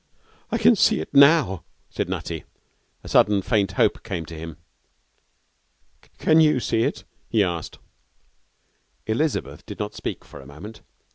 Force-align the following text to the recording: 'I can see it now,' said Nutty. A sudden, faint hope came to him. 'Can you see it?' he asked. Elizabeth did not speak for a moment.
'I 0.51 0.57
can 0.57 0.75
see 0.75 0.99
it 0.99 1.13
now,' 1.13 1.63
said 1.91 2.09
Nutty. 2.09 2.43
A 3.03 3.07
sudden, 3.07 3.43
faint 3.43 3.73
hope 3.73 4.01
came 4.01 4.25
to 4.25 4.33
him. 4.35 4.57
'Can 6.17 6.41
you 6.41 6.59
see 6.59 6.81
it?' 6.81 7.03
he 7.29 7.43
asked. 7.43 7.77
Elizabeth 9.05 9.63
did 9.67 9.77
not 9.77 9.93
speak 9.93 10.25
for 10.25 10.41
a 10.41 10.47
moment. 10.47 10.81